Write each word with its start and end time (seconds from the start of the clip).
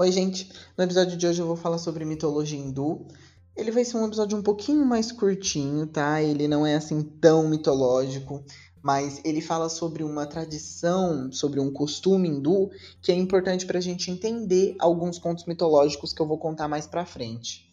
Oi, 0.00 0.10
gente! 0.10 0.50
No 0.78 0.84
episódio 0.84 1.14
de 1.14 1.26
hoje 1.26 1.42
eu 1.42 1.46
vou 1.46 1.56
falar 1.56 1.76
sobre 1.76 2.06
mitologia 2.06 2.58
hindu. 2.58 3.06
Ele 3.54 3.70
vai 3.70 3.84
ser 3.84 3.98
um 3.98 4.06
episódio 4.06 4.38
um 4.38 4.42
pouquinho 4.42 4.82
mais 4.86 5.12
curtinho, 5.12 5.86
tá? 5.86 6.22
Ele 6.22 6.48
não 6.48 6.66
é 6.66 6.74
assim 6.74 7.02
tão 7.02 7.46
mitológico, 7.46 8.42
mas 8.82 9.20
ele 9.26 9.42
fala 9.42 9.68
sobre 9.68 10.02
uma 10.02 10.24
tradição, 10.24 11.30
sobre 11.30 11.60
um 11.60 11.70
costume 11.70 12.30
hindu 12.30 12.70
que 13.02 13.12
é 13.12 13.14
importante 13.14 13.66
para 13.66 13.76
a 13.76 13.82
gente 13.82 14.10
entender 14.10 14.74
alguns 14.78 15.18
contos 15.18 15.44
mitológicos 15.44 16.14
que 16.14 16.22
eu 16.22 16.26
vou 16.26 16.38
contar 16.38 16.66
mais 16.66 16.86
pra 16.86 17.04
frente. 17.04 17.70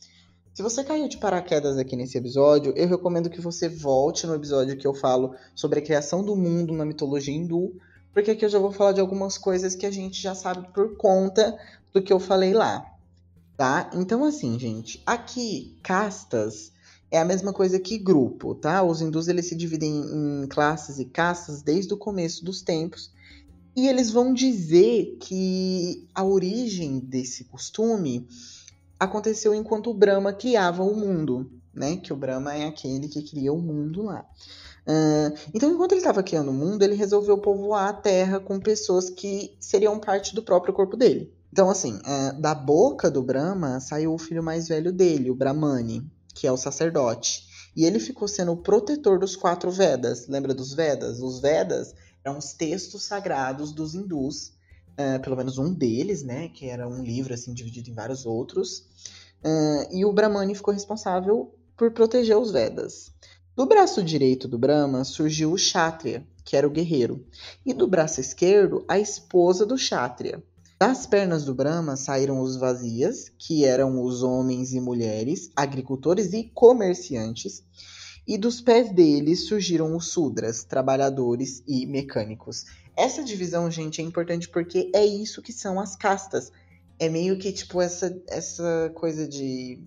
Se 0.54 0.62
você 0.62 0.84
caiu 0.84 1.08
de 1.08 1.18
paraquedas 1.18 1.78
aqui 1.78 1.96
nesse 1.96 2.18
episódio, 2.18 2.74
eu 2.76 2.90
recomendo 2.90 3.30
que 3.30 3.40
você 3.40 3.70
volte 3.70 4.28
no 4.28 4.36
episódio 4.36 4.76
que 4.76 4.86
eu 4.86 4.94
falo 4.94 5.34
sobre 5.56 5.80
a 5.80 5.82
criação 5.82 6.22
do 6.22 6.36
mundo 6.36 6.74
na 6.74 6.84
mitologia 6.84 7.34
hindu, 7.34 7.80
porque 8.18 8.32
aqui 8.32 8.44
eu 8.44 8.50
já 8.50 8.58
vou 8.58 8.72
falar 8.72 8.94
de 8.94 9.00
algumas 9.00 9.38
coisas 9.38 9.76
que 9.76 9.86
a 9.86 9.92
gente 9.92 10.20
já 10.20 10.34
sabe 10.34 10.68
por 10.74 10.98
conta 10.98 11.56
do 11.94 12.02
que 12.02 12.12
eu 12.12 12.20
falei 12.20 12.52
lá, 12.52 12.84
tá? 13.56 13.92
Então, 13.94 14.24
assim, 14.24 14.58
gente, 14.58 15.04
aqui, 15.06 15.78
castas 15.84 16.72
é 17.12 17.20
a 17.20 17.24
mesma 17.24 17.54
coisa 17.54 17.80
que 17.80 17.96
grupo, 17.96 18.56
tá? 18.56 18.82
Os 18.82 19.02
hindus, 19.02 19.28
eles 19.28 19.46
se 19.46 19.56
dividem 19.56 20.02
em 20.02 20.48
classes 20.48 20.98
e 20.98 21.06
castas 21.06 21.62
desde 21.62 21.94
o 21.94 21.98
começo 21.98 22.44
dos 22.44 22.64
tempos, 22.64 23.14
e 23.76 23.88
eles 23.88 24.10
vão 24.10 24.34
dizer 24.34 25.18
que 25.22 26.04
a 26.16 26.24
origem 26.24 26.98
desse 26.98 27.44
costume 27.44 28.28
aconteceu 29.00 29.54
enquanto 29.54 29.92
o 29.92 29.94
Brahma 29.94 30.34
criava 30.34 30.82
o 30.82 30.96
mundo, 30.96 31.52
né? 31.72 31.98
Que 31.98 32.12
o 32.12 32.18
Brahma 32.18 32.56
é 32.56 32.66
aquele 32.66 33.10
que 33.10 33.22
cria 33.22 33.54
o 33.54 33.62
mundo 33.62 34.02
lá. 34.02 34.26
Uh, 34.88 35.38
então, 35.54 35.70
enquanto 35.70 35.92
ele 35.92 36.00
estava 36.00 36.24
criando 36.24 36.50
o 36.50 36.54
mundo, 36.54 36.82
ele 36.82 36.96
resolveu 36.96 37.38
povoar 37.38 37.90
a 37.90 37.94
Terra 37.94 38.40
com 38.40 38.58
pessoas 38.58 39.10
que 39.10 39.54
seriam 39.60 40.00
parte 40.00 40.34
do 40.34 40.42
próprio 40.42 40.74
corpo 40.74 40.96
dele. 40.96 41.34
Então, 41.52 41.70
assim, 41.70 41.98
uh, 41.98 42.40
da 42.40 42.56
boca 42.56 43.12
do 43.12 43.22
Brahma 43.22 43.82
saiu 43.82 44.14
o 44.14 44.18
filho 44.18 44.42
mais 44.42 44.70
velho 44.70 44.94
dele, 44.94 45.30
o 45.30 45.36
Brahmani, 45.36 46.10
que 46.34 46.48
é 46.48 46.52
o 46.52 46.58
sacerdote. 46.58 47.46
E 47.76 47.84
ele 47.84 48.00
ficou 48.00 48.30
sendo 48.30 48.54
o 48.54 48.58
protetor 48.58 49.20
dos 49.20 49.36
quatro 49.36 49.70
Vedas. 49.70 50.26
Lembra 50.28 50.54
dos 50.54 50.74
Vedas? 50.74 51.20
Os 51.20 51.42
Vedas 51.42 51.94
eram 52.24 52.38
os 52.38 52.54
textos 52.54 53.04
sagrados 53.04 53.74
dos 53.74 53.94
hindus, 53.94 54.54
uh, 54.94 55.22
pelo 55.22 55.36
menos 55.36 55.58
um 55.58 55.74
deles, 55.74 56.24
né? 56.24 56.48
Que 56.48 56.70
era 56.70 56.88
um 56.88 57.04
livro 57.04 57.34
assim 57.34 57.54
dividido 57.54 57.90
em 57.90 57.94
vários 57.94 58.26
outros. 58.26 58.86
e 59.92 60.04
o 60.04 60.14
Brahmani 60.14 60.56
ficou 60.56 60.74
responsável 60.74 61.54
por 61.76 61.92
proteger 61.92 62.38
os 62.38 62.52
Vedas. 62.52 63.12
Do 63.58 63.66
braço 63.66 64.04
direito 64.04 64.48
do 64.48 64.56
Brahma 64.56 65.04
surgiu 65.04 65.52
o 65.52 65.56
Kshatriya, 65.56 66.24
que 66.46 66.56
era 66.56 66.68
o 66.68 66.70
guerreiro, 66.70 67.26
e 67.66 67.74
do 67.74 67.88
braço 67.88 68.22
esquerdo, 68.22 68.86
a 68.88 69.00
esposa 69.00 69.66
do 69.66 69.74
Kshatriya. 69.78 70.44
Das 70.80 71.08
pernas 71.08 71.44
do 71.44 71.56
Brahma 71.56 71.96
saíram 71.96 72.40
os 72.40 72.56
vazias, 72.56 73.32
que 73.36 73.66
eram 73.66 74.00
os 74.04 74.22
homens 74.22 74.74
e 74.74 74.80
mulheres, 74.80 75.50
agricultores 75.56 76.34
e 76.34 76.44
comerciantes, 76.54 77.64
e 78.28 78.38
dos 78.38 78.62
pés 78.62 78.94
deles 78.94 79.48
surgiram 79.48 79.96
os 79.96 80.10
Sudras, 80.10 80.64
trabalhadores 80.64 81.64
e 81.68 81.88
mecânicos. 81.88 82.64
Essa 82.96 83.24
divisão, 83.24 83.72
gente, 83.72 84.00
é 84.00 84.04
importante 84.04 84.48
porque 84.50 84.92
é 84.94 85.04
isso 85.04 85.42
que 85.42 85.52
são 85.52 85.80
as 85.80 85.96
castas. 85.96 86.52
É 87.00 87.10
meio 87.10 87.40
que 87.40 87.52
tipo 87.52 87.82
essa, 87.82 88.22
essa 88.28 88.92
coisa 88.94 89.28
de 89.28 89.82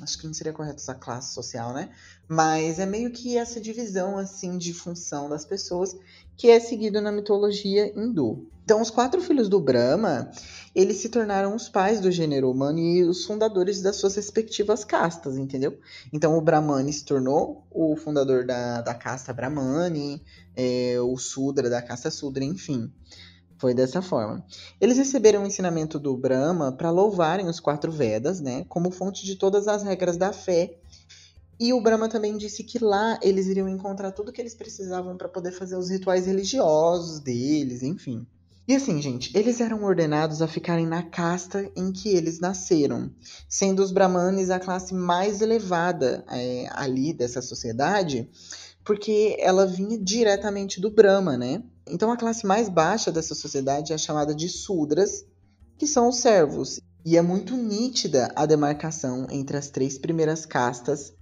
acho 0.00 0.18
que 0.18 0.26
não 0.26 0.34
seria 0.34 0.52
correto 0.52 0.80
usar 0.80 0.94
classe 0.94 1.32
social, 1.32 1.72
né? 1.72 1.90
Mas 2.28 2.78
é 2.78 2.86
meio 2.86 3.10
que 3.10 3.36
essa 3.36 3.60
divisão 3.60 4.18
assim 4.18 4.58
de 4.58 4.72
função 4.72 5.28
das 5.28 5.44
pessoas 5.44 5.96
que 6.36 6.50
é 6.50 6.60
seguido 6.60 7.00
na 7.00 7.10
mitologia 7.10 7.92
hindu. 7.98 8.46
Então, 8.64 8.82
os 8.82 8.90
quatro 8.90 9.20
filhos 9.20 9.48
do 9.48 9.60
Brahma, 9.60 10.28
eles 10.74 10.96
se 10.96 11.08
tornaram 11.08 11.54
os 11.54 11.68
pais 11.68 12.00
do 12.00 12.10
gênero 12.10 12.50
humano 12.50 12.80
e 12.80 13.04
os 13.04 13.24
fundadores 13.24 13.80
das 13.80 13.94
suas 13.94 14.16
respectivas 14.16 14.84
castas, 14.84 15.38
entendeu? 15.38 15.78
Então, 16.12 16.36
o 16.36 16.40
Brahmani 16.40 16.92
se 16.92 17.04
tornou 17.04 17.64
o 17.70 17.94
fundador 17.94 18.44
da, 18.44 18.80
da 18.80 18.92
casta 18.92 19.32
Brahmani, 19.32 20.20
é, 20.56 20.96
o 21.00 21.16
Sudra 21.16 21.70
da 21.70 21.80
casta 21.80 22.10
Sudra, 22.10 22.42
enfim. 22.42 22.90
Foi 23.58 23.72
dessa 23.72 24.02
forma. 24.02 24.44
Eles 24.80 24.98
receberam 24.98 25.42
o 25.42 25.46
ensinamento 25.46 25.98
do 25.98 26.16
Brahma 26.16 26.72
para 26.72 26.90
louvarem 26.90 27.48
os 27.48 27.58
quatro 27.58 27.90
Vedas, 27.90 28.40
né, 28.40 28.64
como 28.68 28.90
fonte 28.90 29.24
de 29.24 29.36
todas 29.36 29.66
as 29.66 29.82
regras 29.82 30.16
da 30.16 30.32
fé. 30.32 30.78
E 31.58 31.72
o 31.72 31.80
Brahma 31.80 32.08
também 32.08 32.36
disse 32.36 32.62
que 32.62 32.78
lá 32.78 33.18
eles 33.22 33.46
iriam 33.46 33.68
encontrar 33.68 34.12
tudo 34.12 34.32
que 34.32 34.40
eles 34.40 34.54
precisavam 34.54 35.16
para 35.16 35.28
poder 35.28 35.52
fazer 35.52 35.76
os 35.76 35.88
rituais 35.88 36.26
religiosos 36.26 37.18
deles, 37.20 37.82
enfim. 37.82 38.26
E 38.68 38.74
assim, 38.74 39.00
gente, 39.00 39.30
eles 39.36 39.60
eram 39.60 39.84
ordenados 39.84 40.42
a 40.42 40.48
ficarem 40.48 40.86
na 40.86 41.02
casta 41.02 41.70
em 41.76 41.92
que 41.92 42.08
eles 42.08 42.40
nasceram, 42.40 43.10
sendo 43.48 43.80
os 43.80 43.92
Brahmanes 43.92 44.50
a 44.50 44.58
classe 44.58 44.92
mais 44.92 45.40
elevada 45.40 46.24
é, 46.28 46.66
ali 46.72 47.14
dessa 47.14 47.40
sociedade, 47.40 48.28
porque 48.84 49.36
ela 49.38 49.66
vinha 49.66 49.96
diretamente 49.96 50.80
do 50.80 50.90
Brahma, 50.90 51.36
né? 51.36 51.62
Então 51.88 52.10
a 52.10 52.16
classe 52.16 52.44
mais 52.46 52.68
baixa 52.68 53.12
dessa 53.12 53.34
sociedade 53.34 53.92
é 53.92 53.98
chamada 53.98 54.34
de 54.34 54.48
Sudras, 54.48 55.24
que 55.78 55.86
são 55.86 56.08
os 56.08 56.16
servos. 56.16 56.80
E 57.04 57.16
é 57.16 57.22
muito 57.22 57.56
nítida 57.56 58.32
a 58.34 58.44
demarcação 58.44 59.26
entre 59.30 59.56
as 59.56 59.70
três 59.70 59.96
primeiras 59.96 60.44
castas 60.44 61.12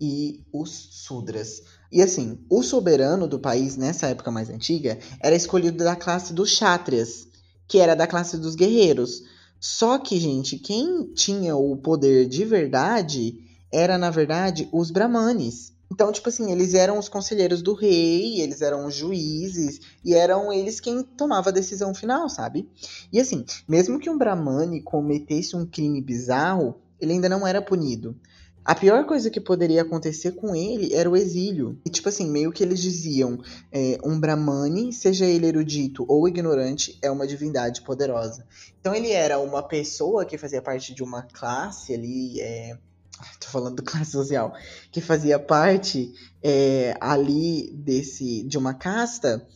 e 0.00 0.44
os 0.52 0.70
Sudras. 0.70 1.62
E 1.90 2.02
assim, 2.02 2.38
o 2.50 2.62
soberano 2.62 3.26
do 3.26 3.38
país 3.38 3.76
nessa 3.76 4.08
época 4.08 4.30
mais 4.30 4.50
antiga 4.50 4.98
era 5.20 5.34
escolhido 5.34 5.82
da 5.82 5.96
classe 5.96 6.32
dos 6.32 6.50
Kshatriyas, 6.50 7.26
que 7.66 7.78
era 7.78 7.94
da 7.94 8.06
classe 8.06 8.36
dos 8.36 8.54
guerreiros. 8.54 9.22
Só 9.58 9.98
que, 9.98 10.18
gente, 10.18 10.58
quem 10.58 11.12
tinha 11.14 11.56
o 11.56 11.76
poder 11.76 12.26
de 12.28 12.44
verdade 12.44 13.38
era, 13.72 13.96
na 13.96 14.10
verdade, 14.10 14.68
os 14.72 14.90
Brahmanes. 14.90 15.72
Então, 15.92 16.12
tipo 16.12 16.28
assim, 16.28 16.52
eles 16.52 16.74
eram 16.74 16.98
os 16.98 17.08
conselheiros 17.08 17.62
do 17.62 17.74
rei, 17.74 18.40
eles 18.40 18.62
eram 18.62 18.86
os 18.86 18.94
juízes, 18.94 19.80
e 20.04 20.14
eram 20.14 20.52
eles 20.52 20.78
quem 20.78 21.02
tomava 21.02 21.50
a 21.50 21.52
decisão 21.52 21.92
final, 21.92 22.28
sabe? 22.28 22.68
E 23.12 23.18
assim, 23.18 23.44
mesmo 23.66 23.98
que 23.98 24.08
um 24.08 24.16
Brahmane 24.16 24.82
cometesse 24.82 25.56
um 25.56 25.66
crime 25.66 26.00
bizarro, 26.00 26.76
ele 27.00 27.14
ainda 27.14 27.28
não 27.28 27.46
era 27.46 27.60
punido. 27.60 28.16
A 28.64 28.74
pior 28.74 29.06
coisa 29.06 29.30
que 29.30 29.40
poderia 29.40 29.82
acontecer 29.82 30.32
com 30.32 30.54
ele 30.54 30.94
era 30.94 31.10
o 31.10 31.16
exílio. 31.16 31.80
E, 31.84 31.90
tipo 31.90 32.08
assim, 32.08 32.30
meio 32.30 32.52
que 32.52 32.62
eles 32.62 32.80
diziam: 32.80 33.42
é, 33.72 33.98
um 34.04 34.20
Brahmane, 34.20 34.92
seja 34.92 35.24
ele 35.24 35.46
erudito 35.46 36.04
ou 36.06 36.28
ignorante, 36.28 36.98
é 37.02 37.10
uma 37.10 37.26
divindade 37.26 37.80
poderosa. 37.82 38.46
Então, 38.78 38.94
ele 38.94 39.10
era 39.10 39.38
uma 39.38 39.62
pessoa 39.62 40.26
que 40.26 40.38
fazia 40.38 40.60
parte 40.60 40.94
de 40.94 41.02
uma 41.02 41.22
classe 41.22 41.94
ali. 41.94 42.38
É, 42.40 42.78
tô 43.40 43.48
falando 43.48 43.76
do 43.76 43.82
classe 43.82 44.12
social, 44.12 44.54
que 44.90 45.00
fazia 45.00 45.38
parte 45.38 46.12
é, 46.42 46.96
ali 47.00 47.70
desse 47.72 48.42
de 48.44 48.58
uma 48.58 48.74
casta 48.74 49.46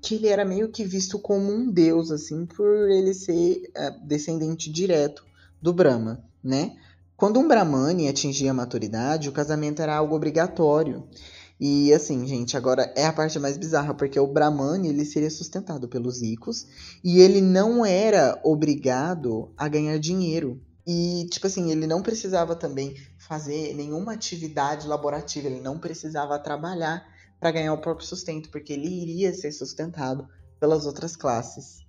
que 0.00 0.16
ele 0.16 0.28
era 0.28 0.44
meio 0.44 0.70
que 0.70 0.84
visto 0.84 1.18
como 1.18 1.50
um 1.50 1.70
deus, 1.70 2.10
assim, 2.10 2.44
por 2.44 2.90
ele 2.90 3.14
ser 3.14 3.70
é, 3.74 3.90
descendente 4.02 4.70
direto 4.70 5.24
do 5.62 5.72
Brahma, 5.72 6.22
né? 6.42 6.76
Quando 7.16 7.40
um 7.40 7.48
Brahmane 7.48 8.08
atingia 8.08 8.50
a 8.50 8.54
maturidade, 8.54 9.28
o 9.28 9.32
casamento 9.32 9.80
era 9.80 9.96
algo 9.96 10.14
obrigatório. 10.14 11.08
E 11.58 11.92
assim, 11.94 12.26
gente, 12.26 12.56
agora 12.56 12.92
é 12.96 13.06
a 13.06 13.12
parte 13.12 13.38
mais 13.38 13.56
bizarra, 13.56 13.94
porque 13.94 14.18
o 14.18 14.26
Brahmane 14.26 14.88
ele 14.88 15.04
seria 15.04 15.30
sustentado 15.30 15.88
pelos 15.88 16.20
ricos 16.20 16.66
e 17.02 17.20
ele 17.20 17.40
não 17.40 17.86
era 17.86 18.38
obrigado 18.44 19.52
a 19.56 19.68
ganhar 19.68 19.98
dinheiro. 19.98 20.60
E, 20.86 21.26
tipo 21.30 21.46
assim, 21.46 21.70
ele 21.70 21.86
não 21.86 22.02
precisava 22.02 22.54
também 22.54 22.94
fazer 23.18 23.74
nenhuma 23.74 24.12
atividade 24.12 24.86
laborativa, 24.86 25.48
ele 25.48 25.60
não 25.60 25.78
precisava 25.78 26.38
trabalhar 26.38 27.06
para 27.40 27.50
ganhar 27.50 27.72
o 27.72 27.80
próprio 27.80 28.06
sustento, 28.06 28.50
porque 28.50 28.72
ele 28.72 28.88
iria 28.88 29.32
ser 29.32 29.52
sustentado 29.52 30.28
pelas 30.60 30.86
outras 30.86 31.16
classes. 31.16 31.84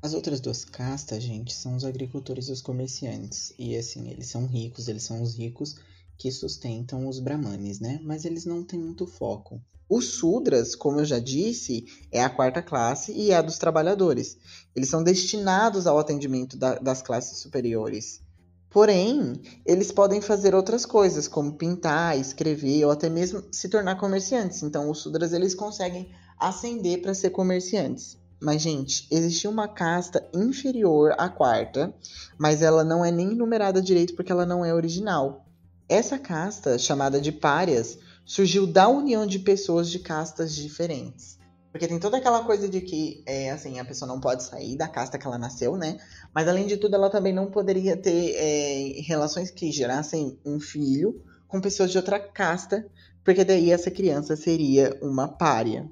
As 0.00 0.14
outras 0.14 0.40
duas 0.40 0.64
castas, 0.64 1.22
gente, 1.22 1.52
são 1.52 1.74
os 1.74 1.84
agricultores 1.84 2.48
e 2.48 2.52
os 2.52 2.62
comerciantes. 2.62 3.52
E 3.58 3.76
assim, 3.76 4.08
eles 4.08 4.28
são 4.28 4.46
ricos, 4.46 4.88
eles 4.88 5.02
são 5.02 5.22
os 5.22 5.36
ricos 5.36 5.76
que 6.18 6.30
sustentam 6.30 7.06
os 7.06 7.20
brahmanes, 7.20 7.80
né? 7.80 8.00
Mas 8.02 8.24
eles 8.24 8.44
não 8.44 8.64
têm 8.64 8.80
muito 8.80 9.06
foco. 9.06 9.60
Os 9.88 10.14
Sudras, 10.14 10.74
como 10.74 11.00
eu 11.00 11.04
já 11.04 11.20
disse, 11.20 11.84
é 12.10 12.22
a 12.22 12.28
quarta 12.28 12.60
classe 12.60 13.12
e 13.12 13.30
é 13.30 13.36
a 13.36 13.42
dos 13.42 13.56
trabalhadores. 13.56 14.36
Eles 14.74 14.88
são 14.88 15.02
destinados 15.02 15.86
ao 15.86 15.98
atendimento 15.98 16.56
da, 16.56 16.76
das 16.76 17.02
classes 17.02 17.38
superiores. 17.38 18.20
Porém, 18.68 19.40
eles 19.64 19.92
podem 19.92 20.20
fazer 20.20 20.54
outras 20.54 20.84
coisas, 20.84 21.28
como 21.28 21.54
pintar, 21.54 22.18
escrever 22.18 22.84
ou 22.84 22.90
até 22.90 23.08
mesmo 23.08 23.44
se 23.52 23.68
tornar 23.68 23.96
comerciantes. 23.96 24.62
Então, 24.62 24.90
os 24.90 24.98
Sudras 24.98 25.32
eles 25.32 25.54
conseguem 25.54 26.10
ascender 26.38 27.00
para 27.00 27.14
ser 27.14 27.30
comerciantes. 27.30 28.18
Mas, 28.40 28.60
gente, 28.60 29.06
existe 29.10 29.48
uma 29.48 29.66
casta 29.66 30.28
inferior 30.34 31.14
à 31.16 31.28
quarta, 31.28 31.94
mas 32.36 32.60
ela 32.60 32.84
não 32.84 33.04
é 33.04 33.10
nem 33.10 33.28
numerada 33.28 33.80
direito 33.80 34.14
porque 34.14 34.32
ela 34.32 34.44
não 34.44 34.64
é 34.64 34.74
original. 34.74 35.45
Essa 35.88 36.18
casta, 36.18 36.78
chamada 36.78 37.20
de 37.20 37.30
párias, 37.30 37.98
surgiu 38.24 38.66
da 38.66 38.88
união 38.88 39.26
de 39.26 39.38
pessoas 39.38 39.88
de 39.88 40.00
castas 40.00 40.54
diferentes. 40.54 41.38
Porque 41.70 41.86
tem 41.86 41.98
toda 41.98 42.16
aquela 42.16 42.42
coisa 42.42 42.68
de 42.68 42.80
que, 42.80 43.22
é, 43.26 43.50
assim, 43.50 43.78
a 43.78 43.84
pessoa 43.84 44.08
não 44.08 44.18
pode 44.18 44.42
sair 44.42 44.76
da 44.76 44.88
casta 44.88 45.18
que 45.18 45.26
ela 45.26 45.38
nasceu, 45.38 45.76
né? 45.76 45.98
Mas 46.34 46.48
além 46.48 46.66
de 46.66 46.76
tudo, 46.76 46.94
ela 46.94 47.10
também 47.10 47.32
não 47.32 47.50
poderia 47.50 47.96
ter 47.96 48.34
é, 48.34 49.00
relações 49.02 49.50
que 49.50 49.70
gerassem 49.70 50.38
um 50.44 50.58
filho 50.58 51.22
com 51.46 51.60
pessoas 51.60 51.90
de 51.92 51.98
outra 51.98 52.18
casta, 52.18 52.84
porque 53.26 53.44
daí 53.44 53.72
essa 53.72 53.90
criança 53.90 54.36
seria 54.36 54.96
uma 55.02 55.26
pária. 55.26 55.90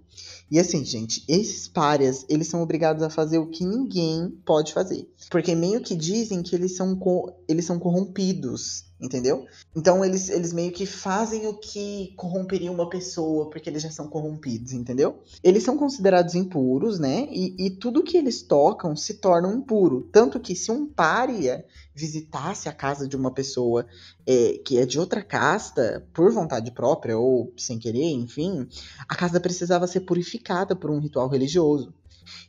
E 0.49 0.61
assim, 0.61 0.85
gente, 0.85 1.25
esses 1.27 1.67
párias, 1.67 2.25
eles 2.29 2.47
são 2.47 2.63
obrigados 2.63 3.03
a 3.03 3.11
fazer 3.11 3.39
o 3.39 3.51
que 3.51 3.65
ninguém 3.65 4.31
pode 4.47 4.73
fazer. 4.73 5.13
Porque 5.33 5.53
meio 5.53 5.81
que 5.81 5.97
dizem 5.97 6.45
que 6.45 6.55
eles 6.55 6.77
são, 6.77 6.97
eles 7.49 7.65
são 7.65 7.77
corrompidos, 7.77 8.85
entendeu? 9.01 9.47
Então 9.75 10.05
eles, 10.05 10.29
eles 10.29 10.53
meio 10.53 10.71
que 10.71 10.87
fazem 10.87 11.49
o 11.49 11.55
que 11.55 12.15
corromperia 12.17 12.71
uma 12.71 12.89
pessoa, 12.89 13.51
porque 13.51 13.69
eles 13.69 13.83
já 13.83 13.91
são 13.91 14.07
corrompidos, 14.07 14.73
entendeu? 14.73 15.21
Eles 15.43 15.65
são 15.65 15.77
considerados 15.77 16.37
impuros, 16.37 17.01
né? 17.01 17.27
E, 17.33 17.67
e 17.67 17.71
tudo 17.71 18.05
que 18.05 18.17
eles 18.17 18.43
tocam 18.43 18.95
se 18.95 19.15
torna 19.15 19.53
impuro. 19.53 20.09
Tanto 20.13 20.39
que 20.39 20.55
se 20.55 20.71
um 20.71 20.87
pária 20.87 21.65
visitasse 21.95 22.69
a 22.69 22.73
casa 22.73 23.07
de 23.07 23.17
uma 23.17 23.31
pessoa 23.31 23.87
é, 24.27 24.59
que 24.65 24.79
é 24.79 24.87
de 24.87 24.99
outra 24.99 25.23
casta, 25.23 26.07
por 26.13 26.31
vontade 26.33 26.71
própria 26.71 27.19
ou 27.25 27.53
sem 27.57 27.79
querer, 27.79 28.11
enfim, 28.11 28.69
a 29.09 29.15
casa 29.15 29.41
precisava 29.41 29.87
ser 29.87 30.01
purificada 30.01 30.77
por 30.77 30.91
um 30.91 31.01
ritual 31.01 31.29
religioso. 31.29 31.93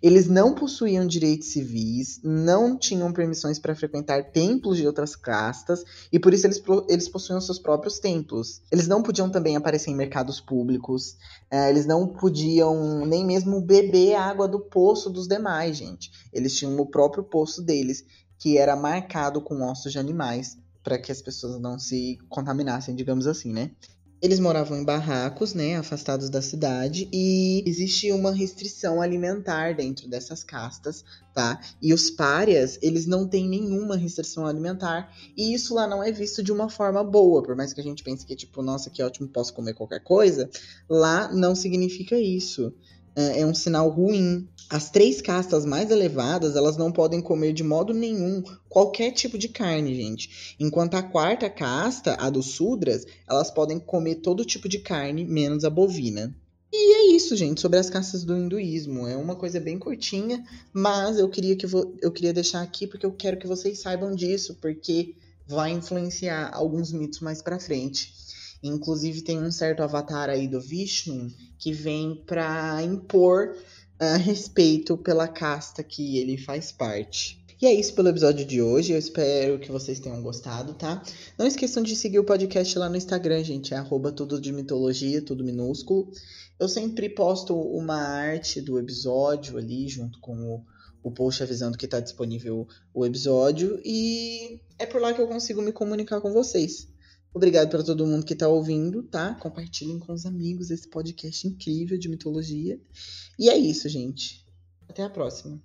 Eles 0.02 0.28
não 0.28 0.54
possuíam 0.54 1.06
direitos 1.06 1.50
civis, 1.50 2.20
não 2.24 2.78
tinham 2.78 3.12
permissões 3.12 3.60
para 3.60 3.76
frequentar 3.76 4.32
templos 4.32 4.78
de 4.78 4.88
outras 4.88 5.16
castas 5.16 5.84
e 6.12 6.20
por 6.20 6.34
isso 6.34 6.48
eles, 6.48 6.62
eles 6.88 7.10
possuíam 7.10 7.42
seus 7.42 7.60
próprios 7.60 8.00
templos. 8.00 8.62
Eles 8.72 8.88
não 8.88 9.04
podiam 9.04 9.30
também 9.30 9.56
aparecer 9.56 9.92
em 9.92 9.96
mercados 9.96 10.40
públicos, 10.40 11.18
é, 11.50 11.70
eles 11.70 11.86
não 11.86 12.08
podiam 12.08 13.06
nem 13.06 13.26
mesmo 13.26 13.62
beber 13.62 14.16
a 14.16 14.24
água 14.24 14.48
do 14.48 14.60
poço 14.60 15.10
dos 15.10 15.28
demais, 15.28 15.78
gente. 15.78 16.12
Eles 16.32 16.56
tinham 16.56 16.78
o 16.78 16.86
próprio 16.86 17.24
poço 17.24 17.62
deles, 17.62 18.06
que 18.38 18.58
era 18.58 18.76
marcado 18.76 19.42
com 19.42 19.62
ossos 19.64 19.92
de 19.92 20.00
animais 20.00 20.58
para 20.84 21.00
que 21.00 21.12
as 21.12 21.22
pessoas 21.22 21.60
não 21.60 21.80
se 21.80 22.20
contaminassem, 22.30 22.96
digamos 22.96 23.26
assim, 23.26 23.52
né? 23.52 23.72
Eles 24.26 24.40
moravam 24.40 24.76
em 24.80 24.84
barracos, 24.84 25.54
né, 25.54 25.76
afastados 25.76 26.32
da 26.32 26.42
cidade, 26.42 27.08
e 27.14 27.64
existia 27.64 28.16
uma 28.16 28.34
restrição 28.34 29.00
alimentar 29.00 29.76
dentro 29.76 30.08
dessas 30.08 30.44
castas, 30.44 31.06
tá? 31.32 31.62
E 31.80 31.94
os 31.94 32.10
párias, 32.10 32.80
eles 32.82 33.06
não 33.06 33.28
têm 33.28 33.48
nenhuma 33.48 33.96
restrição 33.96 34.48
alimentar, 34.48 35.16
e 35.38 35.54
isso 35.54 35.76
lá 35.76 35.86
não 35.86 36.02
é 36.02 36.12
visto 36.12 36.42
de 36.42 36.52
uma 36.52 36.68
forma 36.68 37.04
boa, 37.04 37.44
por 37.44 37.56
mais 37.56 37.72
que 37.72 37.80
a 37.80 37.84
gente 37.84 38.04
pense 38.04 38.26
que, 38.26 38.36
tipo, 38.36 38.64
nossa, 38.64 38.90
que 38.90 39.04
ótimo, 39.04 39.28
posso 39.28 39.54
comer 39.54 39.76
qualquer 39.76 40.04
coisa, 40.04 40.50
lá 40.90 41.32
não 41.32 41.54
significa 41.54 42.18
isso. 42.18 42.74
É, 43.16 43.42
é 43.42 43.46
um 43.46 43.54
sinal 43.54 43.90
ruim. 43.90 44.48
As 44.70 44.90
três 44.90 45.22
castas 45.22 45.64
mais 45.64 45.92
elevadas, 45.92 46.56
elas 46.56 46.76
não 46.76 46.92
podem 46.92 47.22
comer 47.22 47.54
de 47.54 47.64
modo 47.64 47.94
nenhum 47.94 48.44
qualquer 48.68 49.12
tipo 49.12 49.38
de 49.38 49.48
carne, 49.48 49.96
gente. 49.96 50.56
Enquanto 50.60 50.96
a 50.96 51.04
quarta 51.04 51.50
casta, 51.50 52.16
a 52.20 52.30
dos 52.30 52.48
Sudras, 52.48 53.06
elas 53.30 53.52
podem 53.52 53.80
comer 53.80 54.16
todo 54.16 54.44
tipo 54.44 54.68
de 54.68 54.80
carne, 54.80 55.24
menos 55.24 55.64
a 55.64 55.70
bovina. 55.70 56.36
E 56.74 56.94
é 56.96 57.16
isso, 57.16 57.36
gente, 57.38 57.62
sobre 57.62 57.80
as 57.80 57.90
castas 57.90 58.24
do 58.24 58.36
hinduísmo. 58.36 59.08
É 59.08 59.16
uma 59.16 59.36
coisa 59.36 59.62
bem 59.62 59.80
curtinha, 59.80 60.44
mas 60.74 61.18
eu 61.18 61.30
queria 61.30 61.56
que 61.56 61.66
eu 62.02 62.12
queria 62.12 62.34
deixar 62.34 62.62
aqui 62.62 62.86
porque 62.86 63.06
eu 63.06 63.14
quero 63.14 63.38
que 63.38 63.48
vocês 63.48 63.80
saibam 63.80 64.14
disso, 64.14 64.58
porque 64.60 65.16
vai 65.48 65.72
influenciar 65.72 66.50
alguns 66.54 66.92
mitos 66.92 67.20
mais 67.20 67.42
para 67.42 67.60
frente. 67.60 68.12
Inclusive 68.64 69.22
tem 69.22 69.42
um 69.42 69.52
certo 69.52 69.84
avatar 69.84 70.30
aí 70.30 70.48
do 70.48 70.60
Vishnu 70.60 71.32
que 71.58 71.72
vem 71.72 72.24
para 72.26 72.82
impor 72.84 73.56
uh, 74.02 74.18
respeito 74.18 74.98
pela 74.98 75.28
casta 75.28 75.84
que 75.84 76.18
ele 76.18 76.38
faz 76.38 76.72
parte. 76.72 77.44
E 77.62 77.66
é 77.66 77.74
isso 77.74 77.94
pelo 77.94 78.10
episódio 78.10 78.46
de 78.46 78.62
hoje. 78.62 78.92
Eu 78.92 79.00
espero 79.00 79.58
que 79.58 79.72
vocês 79.72 80.00
tenham 80.00 80.22
gostado, 80.22 80.74
tá? 80.74 81.02
Não 81.38 81.48
esqueçam 81.48 81.82
de 81.82 81.96
seguir 81.96 82.20
o 82.20 82.24
podcast 82.24 82.78
lá 82.78 82.90
no 82.90 82.98
Instagram, 82.98 83.44
gente. 83.44 83.74
É 83.74 83.78
arroba 83.78 84.12
tudo 84.12 84.42
de 84.42 84.52
mitologia, 84.52 85.22
tudo 85.22 85.44
minúsculo. 85.44 86.12
Eu 86.60 86.68
sempre 86.68 87.10
posto 87.10 87.56
uma 87.56 87.96
arte 87.96 88.62
do 88.62 88.78
episódio 88.78 89.58
ali, 89.58 89.88
junto 89.88 90.20
com 90.20 90.36
o, 90.36 90.64
o 91.02 91.12
post 91.12 91.42
avisando 91.44 91.78
que 91.78 91.86
está 91.86 92.02
disponível 92.02 92.68
o 92.94 93.06
episódio. 93.06 93.80
E 93.86 94.60
é 94.78 94.86
por 94.86 95.00
lá 95.00 95.14
que 95.14 95.22
eu 95.22 95.28
consigo 95.28 95.62
me 95.62 95.72
comunicar 95.72 96.20
com 96.20 96.34
vocês. 96.34 96.90
Obrigado 97.36 97.70
para 97.70 97.84
todo 97.84 98.08
mundo 98.08 98.26
que 98.26 98.32
está 98.32 98.48
ouvindo, 98.48 99.04
tá? 99.04 99.36
Compartilhem 99.36 100.00
com 100.00 100.14
os 100.14 100.26
amigos 100.26 100.72
esse 100.72 100.88
podcast 100.88 101.46
incrível 101.46 101.98
de 101.98 102.08
mitologia. 102.08 102.80
E 103.38 103.50
é 103.50 103.58
isso, 103.58 103.90
gente. 103.90 104.48
Até 104.88 105.04
a 105.04 105.10
próxima. 105.10 105.62